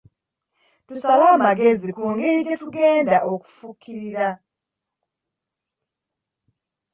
Tusale 0.87 1.25
amagezi 1.35 1.87
ku 1.97 2.03
ngeri 2.13 2.39
gyetugenda 2.45 3.17
okufukirira. 3.31 4.27